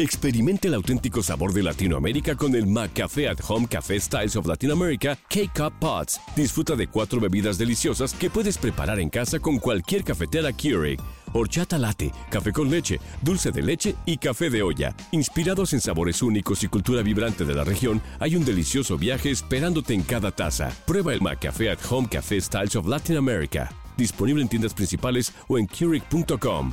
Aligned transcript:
Experimente 0.00 0.68
el 0.68 0.74
auténtico 0.74 1.24
sabor 1.24 1.52
de 1.52 1.64
Latinoamérica 1.64 2.36
con 2.36 2.54
el 2.54 2.68
McCafé 2.68 3.28
at 3.28 3.38
Home 3.48 3.66
Café 3.66 3.98
Styles 3.98 4.36
of 4.36 4.46
Latin 4.46 4.70
America 4.70 5.18
K-Cup 5.28 5.72
Pots. 5.80 6.20
Disfruta 6.36 6.76
de 6.76 6.86
cuatro 6.86 7.18
bebidas 7.18 7.58
deliciosas 7.58 8.14
que 8.14 8.30
puedes 8.30 8.58
preparar 8.58 9.00
en 9.00 9.10
casa 9.10 9.40
con 9.40 9.58
cualquier 9.58 10.04
cafetera 10.04 10.52
Keurig. 10.52 11.00
Horchata 11.32 11.78
latte, 11.78 12.12
café 12.30 12.52
con 12.52 12.70
leche, 12.70 13.00
dulce 13.22 13.50
de 13.50 13.60
leche 13.60 13.96
y 14.06 14.18
café 14.18 14.50
de 14.50 14.62
olla. 14.62 14.94
Inspirados 15.10 15.72
en 15.72 15.80
sabores 15.80 16.22
únicos 16.22 16.62
y 16.62 16.68
cultura 16.68 17.02
vibrante 17.02 17.44
de 17.44 17.54
la 17.54 17.64
región, 17.64 18.00
hay 18.20 18.36
un 18.36 18.44
delicioso 18.44 18.98
viaje 18.98 19.32
esperándote 19.32 19.94
en 19.94 20.02
cada 20.02 20.30
taza. 20.30 20.70
Prueba 20.86 21.12
el 21.12 21.20
McCafé 21.20 21.72
at 21.72 21.80
Home 21.90 22.08
Café 22.08 22.40
Styles 22.40 22.76
of 22.76 22.86
Latin 22.86 23.16
America. 23.16 23.68
Disponible 23.96 24.42
en 24.42 24.48
tiendas 24.48 24.74
principales 24.74 25.32
o 25.48 25.58
en 25.58 25.66
Keurig.com. 25.66 26.72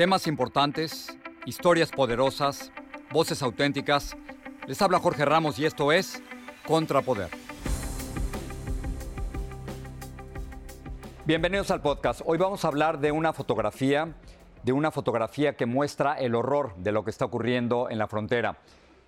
Temas 0.00 0.26
importantes, 0.26 1.14
historias 1.44 1.90
poderosas, 1.90 2.72
voces 3.12 3.42
auténticas. 3.42 4.16
Les 4.66 4.80
habla 4.80 4.98
Jorge 4.98 5.26
Ramos 5.26 5.58
y 5.58 5.66
esto 5.66 5.92
es 5.92 6.22
Contrapoder. 6.66 7.28
Bienvenidos 11.26 11.70
al 11.70 11.82
podcast. 11.82 12.22
Hoy 12.24 12.38
vamos 12.38 12.64
a 12.64 12.68
hablar 12.68 12.98
de 12.98 13.12
una 13.12 13.34
fotografía, 13.34 14.14
de 14.62 14.72
una 14.72 14.90
fotografía 14.90 15.54
que 15.54 15.66
muestra 15.66 16.14
el 16.14 16.34
horror 16.34 16.74
de 16.76 16.92
lo 16.92 17.04
que 17.04 17.10
está 17.10 17.26
ocurriendo 17.26 17.90
en 17.90 17.98
la 17.98 18.08
frontera. 18.08 18.56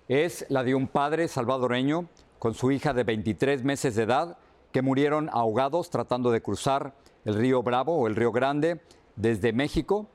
Es 0.07 0.45
la 0.49 0.63
de 0.63 0.75
un 0.75 0.87
padre 0.87 1.27
salvadoreño 1.27 2.07
con 2.37 2.53
su 2.53 2.69
hija 2.69 2.93
de 2.93 3.03
23 3.03 3.63
meses 3.63 3.95
de 3.95 4.03
edad 4.03 4.37
que 4.71 4.83
murieron 4.83 5.31
ahogados 5.33 5.89
tratando 5.89 6.29
de 6.29 6.43
cruzar 6.43 6.93
el 7.25 7.33
río 7.33 7.63
Bravo 7.63 7.97
o 7.97 8.05
el 8.05 8.15
río 8.15 8.31
Grande 8.31 8.79
desde 9.15 9.53
México 9.53 10.07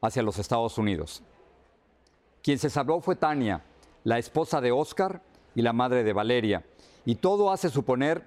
hacia 0.00 0.22
los 0.22 0.38
Estados 0.38 0.78
Unidos. 0.78 1.22
Quien 2.42 2.58
se 2.58 2.70
salvó 2.70 3.00
fue 3.00 3.16
Tania, 3.16 3.62
la 4.04 4.18
esposa 4.18 4.60
de 4.60 4.72
Oscar 4.72 5.22
y 5.54 5.62
la 5.62 5.72
madre 5.72 6.04
de 6.04 6.12
Valeria. 6.12 6.64
Y 7.04 7.16
todo 7.16 7.50
hace 7.50 7.68
suponer 7.68 8.26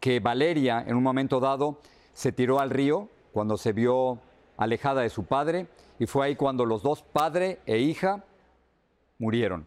que 0.00 0.20
Valeria, 0.20 0.84
en 0.86 0.96
un 0.96 1.02
momento 1.02 1.40
dado, 1.40 1.78
se 2.12 2.32
tiró 2.32 2.60
al 2.60 2.70
río 2.70 3.08
cuando 3.32 3.56
se 3.56 3.72
vio 3.72 4.18
alejada 4.56 5.02
de 5.02 5.10
su 5.10 5.24
padre 5.24 5.68
y 5.98 6.06
fue 6.06 6.26
ahí 6.26 6.36
cuando 6.36 6.64
los 6.64 6.82
dos, 6.82 7.02
padre 7.02 7.60
e 7.66 7.78
hija, 7.78 8.24
murieron. 9.18 9.66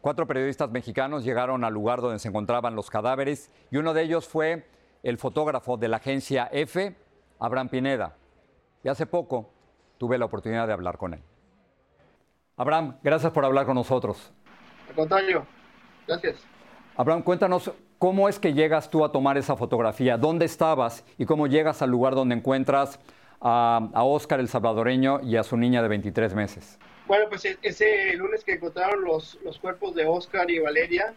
Cuatro 0.00 0.26
periodistas 0.26 0.70
mexicanos 0.70 1.24
llegaron 1.24 1.64
al 1.64 1.74
lugar 1.74 2.00
donde 2.00 2.18
se 2.18 2.28
encontraban 2.28 2.76
los 2.76 2.88
cadáveres 2.88 3.50
y 3.70 3.76
uno 3.76 3.94
de 3.94 4.02
ellos 4.02 4.28
fue 4.28 4.66
el 5.02 5.18
fotógrafo 5.18 5.76
de 5.76 5.88
la 5.88 5.98
agencia 5.98 6.48
F, 6.52 6.96
Abraham 7.38 7.68
Pineda. 7.68 8.16
Y 8.84 8.88
hace 8.88 9.06
poco 9.06 9.50
tuve 9.98 10.18
la 10.18 10.24
oportunidad 10.24 10.66
de 10.66 10.72
hablar 10.72 10.96
con 10.96 11.14
él. 11.14 11.20
Abraham, 12.56 12.96
gracias 13.02 13.32
por 13.32 13.44
hablar 13.44 13.66
con 13.66 13.74
nosotros. 13.74 14.32
Al 14.88 14.94
contrario, 14.94 15.46
gracias. 16.06 16.44
Abraham, 16.96 17.22
cuéntanos 17.22 17.72
cómo 17.98 18.28
es 18.28 18.38
que 18.38 18.54
llegas 18.54 18.90
tú 18.90 19.04
a 19.04 19.12
tomar 19.12 19.38
esa 19.38 19.56
fotografía, 19.56 20.16
dónde 20.16 20.44
estabas 20.46 21.04
y 21.18 21.26
cómo 21.26 21.46
llegas 21.46 21.82
al 21.82 21.90
lugar 21.90 22.14
donde 22.14 22.34
encuentras 22.34 22.98
a, 23.40 23.88
a 23.92 24.02
Oscar 24.02 24.40
el 24.40 24.48
salvadoreño 24.48 25.20
y 25.22 25.36
a 25.36 25.44
su 25.44 25.56
niña 25.56 25.82
de 25.82 25.88
23 25.88 26.34
meses. 26.34 26.78
Bueno, 27.06 27.26
pues 27.28 27.44
e-, 27.44 27.58
ese 27.62 28.14
lunes 28.14 28.44
que 28.44 28.54
encontraron 28.54 29.02
los, 29.04 29.38
los 29.42 29.58
cuerpos 29.58 29.94
de 29.94 30.06
Oscar 30.06 30.50
y 30.50 30.58
Valeria, 30.58 31.14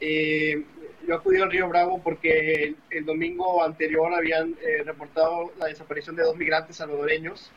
eh, 0.00 0.64
yo 1.06 1.14
acudí 1.14 1.40
al 1.40 1.50
Río 1.50 1.68
Bravo 1.68 2.00
porque 2.02 2.64
el, 2.64 2.76
el 2.90 3.04
domingo 3.04 3.62
anterior 3.62 4.12
habían 4.14 4.54
eh, 4.62 4.82
reportado 4.84 5.52
la 5.58 5.66
desaparición 5.66 6.16
de 6.16 6.22
dos 6.22 6.36
migrantes 6.36 6.76
salvadoreños. 6.76 7.50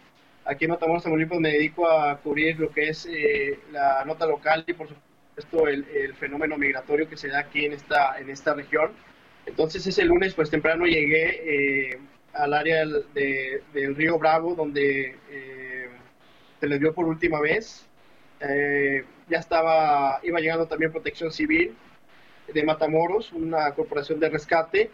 Aquí 0.46 0.66
en 0.66 0.72
Matamoros, 0.72 1.04
Tamaulipas, 1.04 1.40
me 1.40 1.52
dedico 1.52 1.90
a 1.90 2.18
cubrir 2.18 2.60
lo 2.60 2.72
que 2.72 2.90
es 2.90 3.06
eh, 3.06 3.60
la 3.72 4.04
nota 4.06 4.26
local 4.26 4.64
y, 4.68 4.74
por 4.74 4.88
supuesto, 4.88 5.68
el, 5.68 5.86
el, 5.94 6.16
fenómeno 6.16 6.58
migratorio 6.58 7.08
que 7.08 7.18
se 7.18 7.28
da 7.28 7.40
aquí 7.40 7.66
en 7.66 7.74
esta, 7.74 8.20
en 8.20 8.30
esta 8.30 8.54
región. 8.54 8.92
Entonces, 9.46 9.86
ese 9.86 10.04
lunes, 10.04 10.34
pues 10.34 10.50
temprano 10.50 10.86
llegué 10.86 12.00
al 12.34 12.54
área 12.54 12.80
del, 12.80 13.06
de, 13.14 13.64
del, 13.74 13.96
Río 13.96 14.18
Bravo, 14.18 14.56
donde 14.56 15.16
se 16.60 16.68
les 16.68 16.80
vio 16.80 16.94
por 16.94 17.06
última 17.06 17.40
vez. 17.40 17.88
ya 18.40 19.40
estaba, 19.40 20.20
iba 20.24 20.40
llegando 20.40 20.68
también 20.68 20.92
Protección 20.92 21.32
Civil 21.32 21.76
de 22.54 22.64
Matamoros, 22.64 23.32
una 23.34 23.72
corporación 23.74 24.20
de 24.20 24.30
rescate. 24.30 24.92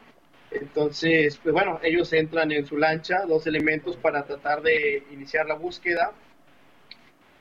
Entonces, 0.51 1.39
pues 1.41 1.53
bueno, 1.53 1.79
ellos 1.83 2.11
entran 2.13 2.51
en 2.51 2.65
su 2.65 2.77
lancha, 2.77 3.25
dos 3.27 3.47
elementos 3.47 3.97
para 3.97 4.25
tratar 4.25 4.61
de 4.61 5.03
iniciar 5.11 5.45
la 5.45 5.55
búsqueda 5.55 6.13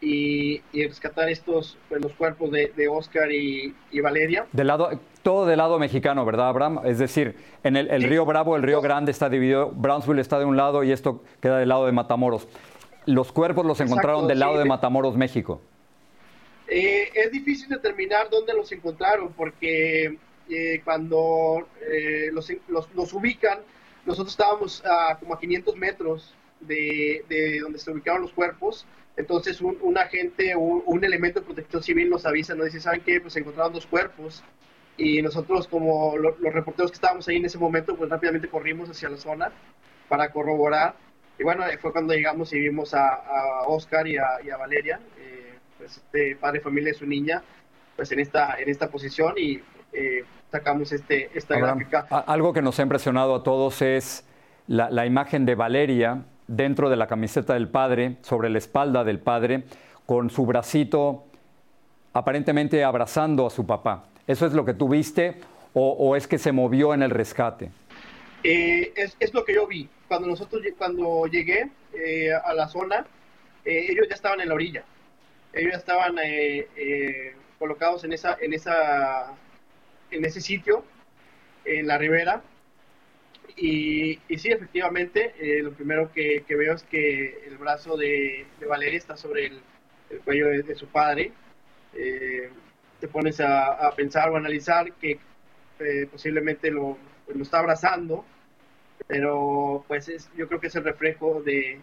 y, 0.00 0.60
y 0.72 0.86
rescatar 0.86 1.28
estos, 1.28 1.78
pues, 1.88 2.02
los 2.02 2.12
cuerpos 2.12 2.50
de, 2.50 2.72
de 2.76 2.88
Oscar 2.88 3.30
y, 3.30 3.74
y, 3.90 4.00
Valeria. 4.00 4.46
Del 4.52 4.66
lado, 4.66 5.00
todo 5.22 5.46
del 5.46 5.58
lado 5.58 5.78
mexicano, 5.78 6.24
¿verdad, 6.24 6.48
Abraham? 6.48 6.80
Es 6.84 6.98
decir, 6.98 7.36
en 7.62 7.76
el, 7.76 7.90
el 7.90 8.02
sí. 8.02 8.08
río 8.08 8.24
Bravo, 8.24 8.56
el 8.56 8.62
río 8.62 8.80
Grande 8.80 9.12
está 9.12 9.28
dividido, 9.28 9.70
Brownsville 9.70 10.20
está 10.20 10.38
de 10.38 10.44
un 10.44 10.56
lado 10.56 10.82
y 10.84 10.92
esto 10.92 11.22
queda 11.40 11.58
del 11.58 11.68
lado 11.68 11.86
de 11.86 11.92
Matamoros. 11.92 12.48
Los 13.06 13.30
cuerpos 13.30 13.64
los 13.64 13.80
Exacto, 13.80 13.92
encontraron 13.94 14.28
del 14.28 14.40
lado 14.40 14.54
sí, 14.54 14.58
de 14.58 14.64
Matamoros, 14.64 15.16
México. 15.16 15.60
Eh, 16.68 17.08
es 17.14 17.30
difícil 17.30 17.68
determinar 17.68 18.28
dónde 18.28 18.52
los 18.52 18.70
encontraron 18.72 19.32
porque 19.32 20.18
eh, 20.48 20.80
cuando 20.84 21.68
eh, 21.80 22.30
los, 22.32 22.50
los, 22.68 22.92
los, 22.94 23.12
ubican 23.12 23.60
nosotros 24.04 24.32
estábamos 24.32 24.84
a 24.84 25.18
como 25.18 25.34
a 25.34 25.40
500 25.40 25.76
metros 25.76 26.34
de, 26.60 27.24
de 27.28 27.60
donde 27.60 27.78
se 27.78 27.90
ubicaron 27.90 28.22
los 28.22 28.32
cuerpos, 28.32 28.86
entonces 29.16 29.60
un, 29.60 29.78
un 29.80 29.98
agente 29.98 30.54
o 30.54 30.60
un, 30.60 31.04
elemento 31.04 31.40
de 31.40 31.46
protección 31.46 31.82
civil 31.82 32.10
nos 32.10 32.24
avisa, 32.26 32.54
nos 32.54 32.66
dice, 32.66 32.80
¿saben 32.80 33.00
qué? 33.00 33.20
Pues 33.20 33.36
encontraron 33.36 33.72
dos 33.72 33.86
cuerpos 33.86 34.44
y 34.96 35.20
nosotros 35.22 35.66
como 35.68 36.16
los 36.16 36.38
reporteros 36.40 36.90
que 36.90 36.96
estábamos 36.96 37.26
ahí 37.28 37.36
en 37.36 37.46
ese 37.46 37.58
momento, 37.58 37.96
pues 37.96 38.08
rápidamente 38.08 38.48
corrimos 38.48 38.88
hacia 38.88 39.08
la 39.08 39.16
zona 39.16 39.52
para 40.08 40.30
corroborar. 40.30 40.96
Y 41.38 41.44
bueno, 41.44 41.64
fue 41.80 41.92
cuando 41.92 42.14
llegamos 42.14 42.52
y 42.52 42.60
vimos 42.60 42.94
a, 42.94 43.08
a 43.08 43.62
Oscar 43.66 44.06
y 44.06 44.16
a, 44.16 44.24
y 44.44 44.50
a 44.50 44.56
Valeria, 44.56 45.00
eh, 45.18 45.58
pues 45.76 45.98
este 45.98 46.36
padre 46.36 46.60
familia 46.60 46.92
de 46.92 46.98
su 46.98 47.06
niña, 47.06 47.42
pues 47.94 48.10
en 48.12 48.20
esta, 48.20 48.58
en 48.58 48.68
esta 48.68 48.88
posición 48.90 49.34
y 49.36 49.60
eh, 49.96 50.24
sacamos 50.50 50.92
este, 50.92 51.30
esta 51.34 51.58
gráfica. 51.58 52.06
Algo 52.26 52.52
que 52.52 52.62
nos 52.62 52.78
ha 52.78 52.82
impresionado 52.82 53.34
a 53.34 53.42
todos 53.42 53.82
es 53.82 54.24
la, 54.66 54.90
la 54.90 55.06
imagen 55.06 55.46
de 55.46 55.54
Valeria 55.54 56.24
dentro 56.46 56.88
de 56.90 56.96
la 56.96 57.06
camiseta 57.06 57.54
del 57.54 57.68
padre, 57.68 58.16
sobre 58.22 58.50
la 58.50 58.58
espalda 58.58 59.04
del 59.04 59.18
padre, 59.18 59.64
con 60.06 60.30
su 60.30 60.46
bracito 60.46 61.24
aparentemente 62.16 62.82
abrazando 62.82 63.46
a 63.46 63.50
su 63.50 63.66
papá. 63.66 64.04
¿Eso 64.26 64.46
es 64.46 64.52
lo 64.52 64.64
que 64.64 64.74
tú 64.74 64.88
viste 64.88 65.34
o, 65.74 66.16
es 66.16 66.26
que 66.26 66.38
se 66.38 66.52
movió 66.52 66.94
en 66.94 67.02
el 67.02 67.10
rescate? 67.10 67.70
Eh, 68.42 68.92
es, 68.96 69.34
lo 69.34 69.44
que 69.44 69.54
yo 69.54 69.66
vi. 69.66 69.86
Cuando 70.08 70.26
nosotros 70.26 70.62
cuando 70.78 71.26
llegué 71.26 71.68
eh, 71.92 72.32
a 72.32 72.54
la 72.54 72.66
zona, 72.68 73.06
eh, 73.64 73.86
ellos 73.90 74.06
ya 74.08 74.14
estaban 74.14 74.40
en 74.40 74.48
la 74.48 74.54
orilla. 74.54 74.84
Ellos 75.52 75.72
ya 75.72 75.78
estaban 75.78 76.16
colocados 77.58 78.04
en 78.04 78.14
esa, 78.14 78.38
en 78.40 78.54
esa, 78.54 79.34
en 80.10 80.24
ese 80.24 80.40
sitio, 80.40 80.84
en 81.64 81.86
la 81.86 81.98
ribera, 81.98 82.42
y, 83.56 84.18
sí, 84.36 84.50
efectivamente, 84.50 85.34
eh, 85.40 85.62
lo 85.62 85.72
primero 85.72 86.12
que, 86.12 86.44
veo 86.48 86.74
es 86.74 86.82
que 86.82 87.42
el 87.46 87.56
brazo 87.56 87.96
de, 87.96 88.46
Valeria 88.68 88.98
está 88.98 89.16
sobre 89.16 89.46
el, 89.46 89.60
cuello 90.24 90.48
de, 90.48 90.74
su 90.74 90.86
padre. 90.88 91.32
Eh, 91.94 92.50
te 93.00 93.08
pones 93.08 93.40
a, 93.40 93.90
pensar 93.96 94.30
o 94.30 94.36
analizar 94.36 94.92
que 94.94 95.18
eh, 95.80 96.06
posiblemente 96.10 96.70
lo, 96.70 96.98
lo, 97.34 97.42
está 97.42 97.60
abrazando, 97.60 98.24
pero 99.06 99.84
pues 99.88 100.08
es, 100.08 100.30
yo 100.36 100.48
creo 100.48 100.60
que 100.60 100.66
es 100.66 100.74
el 100.76 100.84
reflejo 100.84 101.42
de, 101.42 101.80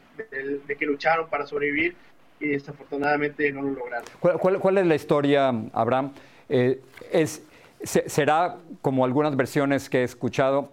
que 0.78 0.86
lucharon 0.86 1.28
para 1.30 1.48
sobrevivir 1.48 1.96
y 2.40 2.50
desafortunadamente 2.50 3.52
no 3.52 3.64
lo 3.64 3.72
lograron. 3.72 4.06
¿Cuál, 4.20 4.60
cuál, 4.60 4.78
es 4.78 4.86
la 4.86 4.96
historia, 4.96 5.50
Abraham? 5.74 6.14
es, 6.50 7.42
¿Será, 7.84 8.58
como 8.82 9.04
algunas 9.04 9.36
versiones 9.36 9.90
que 9.90 10.00
he 10.00 10.04
escuchado, 10.04 10.72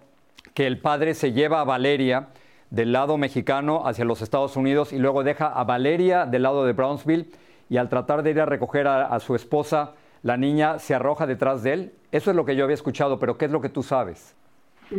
que 0.53 0.65
el 0.65 0.79
padre 0.79 1.13
se 1.13 1.33
lleva 1.33 1.61
a 1.61 1.63
Valeria 1.65 2.29
del 2.69 2.93
lado 2.93 3.17
mexicano 3.17 3.85
hacia 3.85 4.05
los 4.05 4.21
Estados 4.21 4.55
Unidos 4.55 4.93
y 4.93 4.97
luego 4.97 5.23
deja 5.23 5.47
a 5.47 5.63
Valeria 5.65 6.25
del 6.25 6.43
lado 6.43 6.65
de 6.65 6.73
Brownsville 6.73 7.27
y 7.69 7.77
al 7.77 7.89
tratar 7.89 8.23
de 8.23 8.31
ir 8.31 8.39
a 8.39 8.45
recoger 8.45 8.87
a, 8.87 9.19
su 9.19 9.35
esposa, 9.35 9.93
la 10.23 10.37
niña 10.37 10.79
se 10.79 10.93
arroja 10.93 11.27
detrás 11.27 11.63
de 11.63 11.73
él. 11.73 11.93
Eso 12.11 12.31
es 12.31 12.35
lo 12.35 12.45
que 12.45 12.55
yo 12.55 12.63
había 12.63 12.73
escuchado, 12.73 13.19
pero 13.19 13.37
¿qué 13.37 13.45
es 13.45 13.51
lo 13.51 13.61
que 13.61 13.69
tú 13.69 13.83
sabes? 13.83 14.35
Eh, 14.91 14.97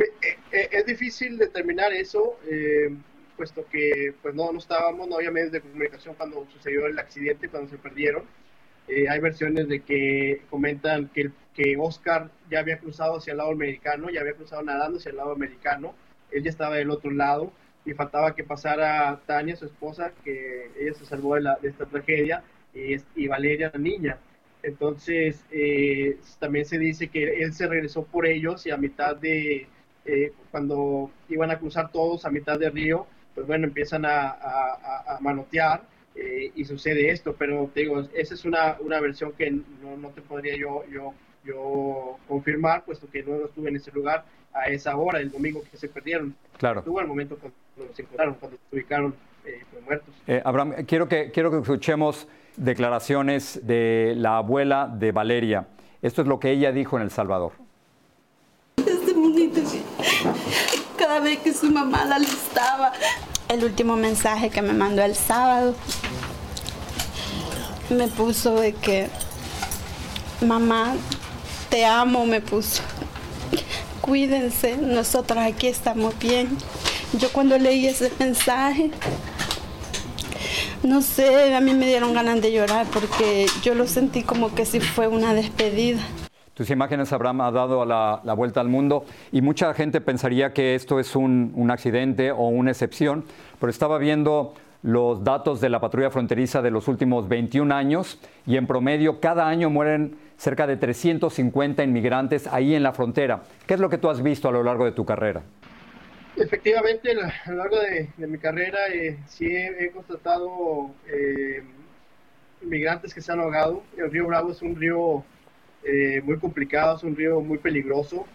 eh, 0.52 0.68
es 0.70 0.86
difícil 0.86 1.36
determinar 1.36 1.92
eso, 1.92 2.38
eh, 2.50 2.94
puesto 3.36 3.64
que 3.70 4.14
pues 4.22 4.34
no, 4.34 4.52
no 4.52 4.58
estábamos, 4.58 5.06
no 5.06 5.16
había 5.16 5.30
medios 5.30 5.52
de 5.52 5.60
comunicación 5.60 6.14
cuando 6.14 6.46
sucedió 6.50 6.86
el 6.86 6.98
accidente, 6.98 7.48
cuando 7.48 7.70
se 7.70 7.76
perdieron. 7.76 8.22
Hay 9.08 9.20
versiones 9.20 9.68
de 9.68 9.80
que 9.80 10.42
comentan 10.50 11.08
que 11.08 11.30
que 11.54 11.76
Oscar 11.78 12.30
ya 12.50 12.60
había 12.60 12.78
cruzado 12.78 13.16
hacia 13.16 13.32
el 13.32 13.38
lado 13.38 13.50
americano, 13.50 14.10
ya 14.10 14.20
había 14.20 14.34
cruzado 14.34 14.62
nadando 14.62 14.98
hacia 14.98 15.10
el 15.10 15.16
lado 15.16 15.32
americano, 15.32 15.94
él 16.30 16.46
estaba 16.46 16.76
del 16.76 16.90
otro 16.90 17.10
lado 17.10 17.52
y 17.84 17.92
faltaba 17.92 18.34
que 18.34 18.44
pasara 18.44 19.20
Tania, 19.26 19.56
su 19.56 19.66
esposa, 19.66 20.12
que 20.24 20.70
ella 20.78 20.94
se 20.94 21.04
salvó 21.04 21.34
de, 21.34 21.50
esta 21.62 21.84
tragedia, 21.86 22.42
y, 22.74 23.26
Valeria, 23.26 23.70
la 23.72 23.78
niña. 23.78 24.18
Entonces, 24.62 25.44
eh, 25.50 26.16
también 26.38 26.64
se 26.64 26.78
dice 26.78 27.08
que 27.08 27.42
él 27.42 27.52
se 27.52 27.66
regresó 27.66 28.04
por 28.04 28.26
ellos 28.26 28.64
y 28.66 28.70
a 28.70 28.76
mitad 28.76 29.16
de, 29.16 29.66
eh, 30.06 30.32
cuando 30.50 31.10
iban 31.28 31.50
a 31.50 31.58
cruzar 31.58 31.90
todos 31.90 32.24
a 32.24 32.30
mitad 32.30 32.58
del 32.58 32.72
río, 32.72 33.06
pues 33.34 33.46
bueno, 33.46 33.66
empiezan 33.66 34.04
a, 34.06 35.18
manotear 35.20 35.82
eh, 36.14 36.52
y 36.54 36.64
sucede 36.64 37.10
esto, 37.10 37.34
pero 37.38 37.70
te 37.72 37.80
digo, 37.80 38.00
esa 38.14 38.34
es 38.34 38.44
una, 38.44 38.76
una 38.80 39.00
versión 39.00 39.32
que 39.32 39.50
no, 39.50 39.96
no 39.98 40.10
te 40.10 40.22
podría 40.22 40.56
yo, 40.56 40.84
yo 40.90 41.14
yo 41.44 42.18
confirmar, 42.28 42.84
puesto 42.84 43.08
que 43.10 43.22
no 43.22 43.46
estuve 43.46 43.68
en 43.70 43.76
ese 43.76 43.90
lugar 43.92 44.24
a 44.54 44.68
esa 44.68 44.96
hora, 44.96 45.20
el 45.20 45.30
domingo 45.30 45.62
que 45.70 45.76
se 45.76 45.88
perdieron. 45.88 46.34
Claro. 46.58 46.80
Estuvo 46.80 47.00
al 47.00 47.06
momento 47.06 47.38
cuando 47.38 47.94
se 47.94 48.02
encontraron, 48.02 48.34
cuando 48.34 48.58
se 48.58 48.76
ubicaron 48.76 49.14
eh, 49.44 49.62
muertos. 49.84 50.14
Eh, 50.26 50.42
Abraham, 50.44 50.74
quiero 50.86 51.08
que, 51.08 51.30
quiero 51.30 51.50
que 51.50 51.58
escuchemos 51.58 52.28
declaraciones 52.56 53.60
de 53.66 54.14
la 54.16 54.36
abuela 54.36 54.92
de 54.92 55.12
Valeria. 55.12 55.68
Esto 56.02 56.22
es 56.22 56.28
lo 56.28 56.38
que 56.38 56.50
ella 56.50 56.72
dijo 56.72 56.96
en 56.96 57.02
El 57.02 57.10
Salvador. 57.10 57.52
Este 58.76 59.12
bonito 59.12 59.60
cada 60.98 61.20
vez 61.20 61.38
que 61.38 61.52
su 61.52 61.70
mamá 61.70 62.04
la 62.04 62.18
listaba, 62.18 62.92
el 63.48 63.64
último 63.64 63.96
mensaje 63.96 64.50
que 64.50 64.62
me 64.62 64.72
mandó 64.72 65.02
el 65.02 65.14
sábado, 65.14 65.74
me 67.90 68.08
puso 68.08 68.54
de 68.54 68.72
que 68.72 69.08
mamá 70.40 70.94
te 71.68 71.84
amo, 71.84 72.26
me 72.26 72.40
puso. 72.40 72.82
Cuídense, 74.00 74.76
nosotros 74.76 75.38
aquí 75.38 75.68
estamos 75.68 76.18
bien. 76.18 76.56
Yo 77.12 77.30
cuando 77.32 77.58
leí 77.58 77.86
ese 77.86 78.10
mensaje, 78.18 78.90
no 80.82 81.02
sé, 81.02 81.54
a 81.54 81.60
mí 81.60 81.74
me 81.74 81.86
dieron 81.86 82.12
ganas 82.12 82.40
de 82.40 82.52
llorar 82.52 82.86
porque 82.92 83.46
yo 83.62 83.74
lo 83.74 83.86
sentí 83.86 84.22
como 84.22 84.54
que 84.54 84.66
si 84.66 84.80
fue 84.80 85.06
una 85.06 85.34
despedida. 85.34 86.00
Tus 86.62 86.70
imágenes, 86.70 87.12
Abraham, 87.12 87.40
ha 87.40 87.50
dado 87.50 87.84
la, 87.84 88.20
la, 88.22 88.34
vuelta 88.34 88.60
al 88.60 88.68
mundo 88.68 89.04
y 89.32 89.42
mucha 89.42 89.74
gente 89.74 90.00
pensaría 90.00 90.52
que 90.52 90.76
esto 90.76 91.00
es 91.00 91.16
un, 91.16 91.68
accidente 91.72 92.30
o 92.30 92.46
una 92.46 92.70
excepción, 92.70 93.24
pero 93.58 93.68
estaba 93.68 93.98
viendo 93.98 94.54
los 94.84 95.24
datos 95.24 95.60
de 95.60 95.68
la 95.68 95.80
patrulla 95.80 96.08
fronteriza 96.10 96.62
de 96.62 96.70
los 96.70 96.86
últimos 96.86 97.28
21 97.28 97.74
años 97.74 98.20
y 98.46 98.56
en 98.58 98.68
promedio 98.68 99.18
cada 99.18 99.48
año 99.48 99.70
mueren 99.70 100.14
cerca 100.36 100.68
de 100.68 100.76
350 100.76 101.82
inmigrantes 101.82 102.46
ahí 102.46 102.76
en 102.76 102.84
la 102.84 102.92
frontera. 102.92 103.42
¿Qué 103.66 103.74
es 103.74 103.80
lo 103.80 103.90
que 103.90 103.98
tú 103.98 104.08
has 104.08 104.22
visto 104.22 104.48
a 104.48 104.52
lo 104.52 104.62
largo 104.62 104.84
de 104.84 104.92
tu 104.92 105.04
carrera? 105.04 105.42
Efectivamente, 106.36 107.10
a 107.44 107.50
lo 107.50 107.56
largo 107.56 107.76
de, 107.80 108.08
mi 108.28 108.38
carrera 108.38 108.78
eh, 108.94 109.18
sí 109.26 109.48
he, 109.48 109.90
constatado 109.90 110.92
eh, 111.08 111.64
inmigrantes 112.62 113.12
que 113.12 113.20
se 113.20 113.32
han 113.32 113.40
ahogado. 113.40 113.82
El 113.96 114.12
río 114.12 114.28
Bravo 114.28 114.52
es 114.52 114.62
un 114.62 114.76
río 114.76 115.24
eh, 115.84 116.20
muy 116.22 116.38
complicado, 116.38 116.96
es 116.96 117.02
un 117.02 117.16
río 117.16 117.40
muy 117.40 117.58
peligroso. 117.58 118.26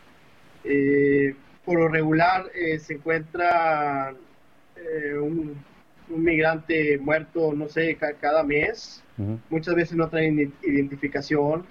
por 1.65 1.79
lo 1.79 1.87
regular 1.87 2.45
se 2.79 2.93
encuentra 2.93 4.13
un, 5.21 5.55
un, 6.09 6.23
migrante 6.23 6.97
muerto, 6.97 7.53
no 7.53 7.67
sé, 7.67 7.97
cada 7.97 8.43
mes. 8.43 9.03
Muchas 9.49 9.75
veces 9.75 9.95
no 9.97 10.09
traen 10.09 10.53
identificación. 10.63 11.65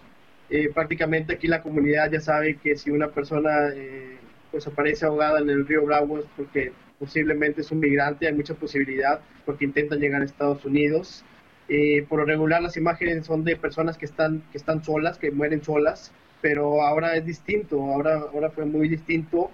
Eh, 0.49 0.71
prácticamente 0.73 1.35
aquí 1.35 1.49
la 1.49 1.62
comunidad 1.62 2.11
ya 2.11 2.21
sabe 2.21 2.56
que 2.56 2.76
si 2.76 2.90
una 2.90 3.09
persona 3.09 3.50
eh, 3.75 4.16
pues 4.52 4.64
aparece 4.66 5.04
ahogada 5.04 5.40
en 5.40 5.50
el 5.50 5.66
río 5.66 5.85
Bravo 5.85 6.21
es 6.21 6.26
porque 6.37 6.73
posiblemente 7.00 7.62
es 7.62 7.73
un 7.73 7.80
migrante, 7.80 8.28
hay 8.28 8.33
mucha 8.33 8.54
posibilidad 8.54 9.21
porque 9.45 9.64
intentan 9.64 9.99
llegar 9.99 10.23
a 10.23 10.25
Estados 10.25 10.64
Unidos. 10.64 11.25
Eh, 11.69 12.07
por 12.09 12.21
lo 12.21 12.25
regular 12.25 12.63
las 12.63 12.77
imágenes 12.77 13.27
son 13.27 13.45
de 13.45 13.57
personas 13.57 13.99
que 13.99 14.05
están, 14.05 14.43
que 14.53 14.59
están 14.59 14.85
solas, 14.85 15.19
que 15.19 15.31
mueren 15.31 15.63
solas, 15.63 16.13
pero 16.41 16.83
ahora 16.83 17.17
es 17.17 17.27
distinto, 17.27 17.81
ahora, 17.83 18.23
ahora 18.33 18.51
fue 18.51 18.65
muy 18.65 18.89
distinto, 18.89 19.51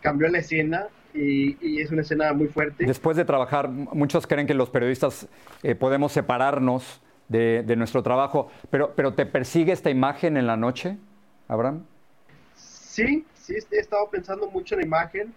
cambió 0.00 0.28
la 0.28 0.38
escena 0.38 0.86
y, 1.12 1.56
y, 1.60 1.80
es 1.80 1.90
una 1.90 2.02
escena 2.02 2.32
muy 2.32 2.46
fuerte. 2.46 2.84
Después 2.84 3.16
de 3.16 3.24
trabajar, 3.24 3.68
muchos 3.68 4.26
creen 4.26 4.46
que 4.46 4.54
los 4.54 4.70
periodistas 4.70 5.28
podemos 5.78 6.12
separarnos 6.12 7.00
de, 7.28 7.76
nuestro 7.76 8.02
trabajo. 8.02 8.50
Pero, 8.70 8.92
pero 8.94 9.14
¿te 9.14 9.26
persigue 9.26 9.72
esta 9.72 9.90
imagen 9.90 10.36
en 10.36 10.46
la 10.46 10.56
noche, 10.56 10.96
Abraham? 11.48 11.84
Sí, 12.54 13.24
sí, 13.34 13.54
he 13.70 13.78
estado 13.78 14.08
pensando 14.10 14.50
mucho 14.50 14.74
en 14.74 14.80
la 14.80 14.86
imagen. 14.86 15.34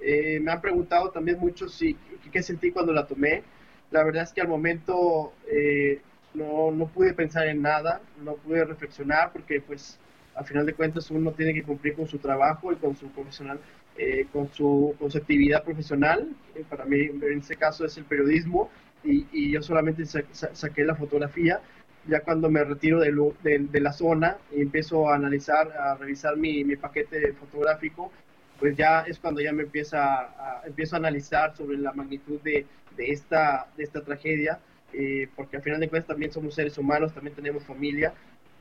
Eh, 0.00 0.40
me 0.40 0.52
han 0.52 0.60
preguntado 0.60 1.10
también 1.10 1.38
mucho 1.38 1.68
si, 1.68 1.96
qué 2.30 2.42
sentí 2.42 2.70
cuando 2.70 2.92
la 2.92 3.06
tomé. 3.06 3.42
La 3.90 4.02
verdad 4.04 4.24
es 4.24 4.32
que 4.32 4.40
al 4.40 4.48
momento 4.48 5.32
eh, 5.50 6.00
no, 6.34 6.70
no, 6.70 6.86
pude 6.86 7.14
pensar 7.14 7.46
en 7.46 7.62
nada, 7.62 8.00
no 8.22 8.34
pude 8.34 8.64
reflexionar 8.64 9.32
porque 9.32 9.60
pues 9.60 9.98
al 10.34 10.44
final 10.44 10.66
de 10.66 10.74
cuentas 10.74 11.10
uno 11.10 11.32
tiene 11.32 11.54
que 11.54 11.62
cumplir 11.62 11.94
con 11.94 12.06
su 12.06 12.18
trabajo 12.18 12.72
y 12.72 12.76
con 12.76 12.96
su 12.96 13.08
profesional, 13.08 13.58
eh, 13.96 14.26
con, 14.32 14.52
su, 14.52 14.94
con 14.98 15.10
su 15.10 15.18
actividad 15.18 15.64
profesional. 15.64 16.28
para 16.68 16.84
mí 16.84 17.00
en 17.00 17.38
este 17.38 17.56
caso 17.56 17.84
es 17.84 17.96
el 17.96 18.04
periodismo 18.04 18.70
y, 19.02 19.52
yo 19.52 19.62
solamente 19.62 20.04
saqué 20.04 20.84
la 20.84 20.94
fotografía. 20.94 21.60
Ya 22.08 22.20
cuando 22.20 22.48
me 22.50 22.62
retiro 22.62 23.00
de, 23.00 23.12
de, 23.42 23.80
la 23.80 23.92
zona 23.92 24.36
y 24.52 24.62
empiezo 24.62 25.08
a 25.08 25.16
analizar, 25.16 25.72
a 25.72 25.96
revisar 25.96 26.36
mi, 26.36 26.62
mi 26.64 26.76
paquete 26.76 27.32
fotográfico, 27.32 28.12
pues 28.60 28.76
ya 28.76 29.00
es 29.02 29.18
cuando 29.18 29.40
ya 29.40 29.52
me 29.52 29.64
empieza 29.64 30.20
a, 30.20 30.62
empiezo 30.66 30.96
a 30.96 30.98
analizar 30.98 31.56
sobre 31.56 31.78
la 31.78 31.92
magnitud 31.92 32.40
de, 32.42 32.64
de 32.96 33.10
esta, 33.10 33.66
de 33.76 33.84
esta 33.84 34.02
tragedia, 34.02 34.58
eh, 34.92 35.28
porque 35.36 35.56
al 35.56 35.62
final 35.62 35.80
de 35.80 35.88
cuentas 35.88 36.08
también 36.08 36.32
somos 36.32 36.54
seres 36.54 36.78
humanos, 36.78 37.12
también 37.12 37.34
tenemos 37.36 37.64
familia, 37.64 38.14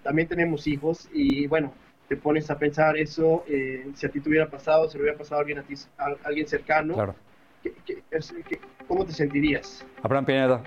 también 0.04 0.28
tenemos 0.28 0.68
hijos 0.68 1.10
y 1.14 1.48
bueno, 1.48 1.74
te 2.10 2.16
pones 2.18 2.50
a 2.52 2.60
pensar 2.60 2.98
eso, 2.98 3.44
eh, 3.48 3.88
si 3.96 4.06
a 4.06 4.10
ti 4.10 4.20
te 4.20 4.30
hubiera 4.30 4.50
pasado, 4.50 4.88
si 4.90 4.98
le 4.98 5.04
hubiera 5.04 5.18
pasado 5.18 5.38
a 5.38 5.40
alguien, 5.42 5.60
a 5.60 5.64
ti, 5.64 5.74
a 5.98 6.16
alguien 6.24 6.48
cercano, 6.48 6.94
Claro. 6.94 7.16
¿qué- 7.64 7.74
qué- 7.86 8.60
¿cómo 8.88 9.06
te 9.06 9.12
sentirías? 9.14 9.86
Abraham 10.04 10.26
Pineda, 10.26 10.64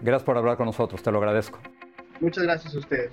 gracias 0.00 0.22
por 0.24 0.36
hablar 0.36 0.56
con 0.56 0.66
nosotros, 0.66 1.02
te 1.02 1.10
lo 1.10 1.18
agradezco. 1.18 1.58
Muchas 2.20 2.44
gracias 2.44 2.74
a 2.74 2.78
ustedes. 2.78 3.12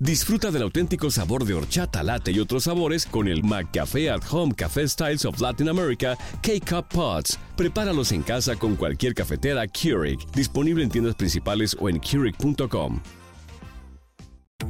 Disfruta 0.00 0.50
del 0.50 0.62
auténtico 0.62 1.08
sabor 1.08 1.44
de 1.44 1.54
horchata, 1.54 2.02
latte 2.02 2.32
y 2.32 2.40
otros 2.40 2.64
sabores 2.64 3.06
con 3.06 3.28
el 3.28 3.44
McCafé 3.44 4.10
at 4.10 4.22
Home 4.28 4.52
Café 4.52 4.88
Styles 4.88 5.24
of 5.24 5.40
Latin 5.40 5.68
America 5.68 6.18
K-Cup 6.42 6.88
Pods. 6.88 7.38
Prepáralos 7.56 8.10
en 8.10 8.22
casa 8.22 8.56
con 8.56 8.74
cualquier 8.74 9.14
cafetera 9.14 9.68
Keurig, 9.68 10.18
disponible 10.32 10.82
en 10.82 10.90
tiendas 10.90 11.14
principales 11.14 11.76
o 11.80 11.88
en 11.88 12.00
Keurig.com. 12.00 13.00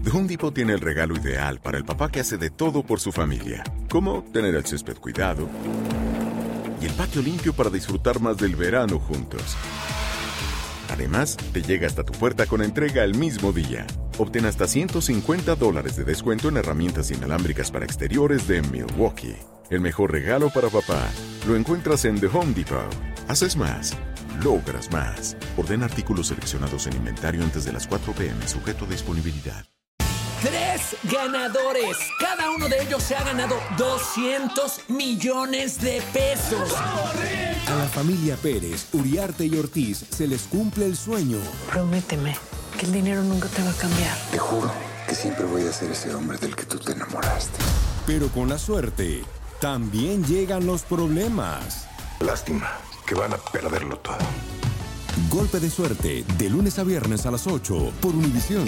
The 0.03 0.11
Home 0.11 0.29
Depot 0.29 0.53
tiene 0.53 0.75
el 0.75 0.81
regalo 0.81 1.17
ideal 1.17 1.59
para 1.61 1.79
el 1.79 1.85
papá 1.85 2.11
que 2.11 2.21
hace 2.21 2.37
de 2.37 2.51
todo 2.51 2.83
por 2.83 3.01
su 3.01 3.11
familia, 3.11 3.65
como 3.89 4.25
tener 4.31 4.55
el 4.55 4.67
césped 4.67 4.99
cuidado 4.99 5.49
y 6.83 6.85
el 6.85 6.93
patio 6.93 7.23
limpio 7.23 7.55
para 7.55 7.71
disfrutar 7.71 8.21
más 8.21 8.37
del 8.37 8.57
verano 8.57 8.99
juntos. 8.99 9.57
Además, 10.91 11.39
te 11.53 11.63
llega 11.63 11.87
hasta 11.87 12.05
tu 12.05 12.13
puerta 12.13 12.45
con 12.45 12.63
entrega 12.63 13.05
el 13.05 13.15
mismo 13.15 13.53
día. 13.53 13.87
Obtén 14.19 14.47
hasta 14.47 14.69
150 14.69 15.57
dólares 15.57 15.97
de 15.97 16.05
descuento 16.05 16.49
en 16.49 16.57
herramientas 16.57 17.11
inalámbricas 17.11 17.71
para 17.71 17.85
exteriores 17.85 18.47
de 18.47 18.63
Milwaukee. 18.63 19.37
El 19.71 19.81
mejor 19.81 20.13
regalo 20.13 20.51
para 20.51 20.69
papá 20.69 21.11
lo 21.49 21.57
encuentras 21.57 22.05
en 22.05 22.21
The 22.21 22.27
Home 22.27 22.53
Depot. 22.53 22.95
Haces 23.27 23.57
más, 23.57 23.97
logras 24.43 24.93
más. 24.93 25.37
Ordena 25.57 25.87
artículos 25.87 26.29
seleccionados 26.29 26.87
en 26.87 26.97
inventario 26.97 27.43
antes 27.43 27.65
de 27.65 27.73
las 27.73 27.89
4 27.89 28.13
p.m. 28.13 28.47
sujeto 28.47 28.85
a 28.85 28.89
disponibilidad. 28.89 29.65
Tres 30.43 30.97
ganadores. 31.11 31.97
Cada 32.21 32.51
uno 32.51 32.69
de 32.69 32.83
ellos 32.83 33.03
se 33.03 33.17
ha 33.17 33.25
ganado 33.25 33.57
200 33.79 34.91
millones 34.91 35.81
de 35.81 36.03
pesos. 36.13 36.75
A 36.77 37.75
la 37.77 37.87
familia 37.87 38.37
Pérez, 38.37 38.87
Uriarte 38.93 39.47
y 39.47 39.57
Ortiz 39.57 40.05
se 40.11 40.29
les 40.29 40.43
cumple 40.43 40.85
el 40.85 40.97
sueño. 40.97 41.39
Prométeme 41.73 42.37
que 42.85 42.91
el 42.91 42.93
dinero 42.93 43.23
nunca 43.23 43.49
te 43.49 43.63
va 43.63 43.71
a 43.71 43.75
cambiar. 43.75 44.17
Te 44.31 44.39
juro 44.39 44.71
que 45.09 45.15
siempre 45.15 45.45
voy 45.47 45.67
a 45.67 45.73
ser 45.73 45.91
ese 45.91 46.15
hombre 46.15 46.39
del 46.39 46.55
que 46.55 46.65
tú 46.65 46.79
te 46.79 46.93
enamoraste. 46.93 47.59
Pero 48.07 48.29
con 48.29 48.49
la 48.49 48.59
suerte, 48.59 49.25
también 49.61 50.25
llegan 50.25 50.67
los 50.67 50.83
problemas. 50.83 51.87
Lástima 52.21 52.71
que 53.07 53.15
van 53.15 53.33
a 53.33 53.39
perderlo 53.39 53.99
todo. 53.99 54.17
Golpe 55.31 55.61
de 55.61 55.71
suerte, 55.71 56.25
de 56.37 56.51
lunes 56.51 56.79
a 56.79 56.85
viernes 56.85 57.27
a 57.27 57.31
las 57.31 57.47
8 57.47 57.93
por 58.01 58.15
Univisión. 58.15 58.67